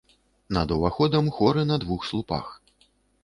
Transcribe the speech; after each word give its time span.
Над 0.55 0.71
уваходам 0.75 1.29
хоры 1.37 1.67
на 1.71 1.77
двух 1.83 2.07
слупах. 2.13 2.47